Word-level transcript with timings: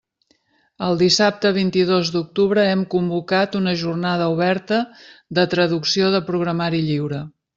El 0.85 0.95
dissabte 1.01 1.49
vint-i-dos 1.57 2.09
d'octubre 2.15 2.63
hem 2.69 2.81
convocat 2.95 3.57
una 3.61 3.75
Jornada 3.83 4.31
oberta 4.37 4.81
de 5.41 5.47
traducció 5.55 6.09
de 6.19 6.25
programari 6.33 6.85
lliure. 6.89 7.25